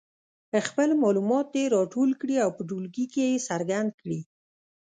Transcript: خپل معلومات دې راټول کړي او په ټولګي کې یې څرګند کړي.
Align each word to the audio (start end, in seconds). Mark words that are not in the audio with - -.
خپل 0.67 0.89
معلومات 1.03 1.45
دې 1.55 1.63
راټول 1.75 2.09
کړي 2.21 2.35
او 2.45 2.49
په 2.57 2.61
ټولګي 2.69 3.05
کې 3.13 3.23
یې 3.31 3.43
څرګند 3.47 3.89
کړي. 3.99 4.19